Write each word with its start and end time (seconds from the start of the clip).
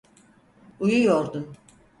Uyuyordun. 0.79 1.55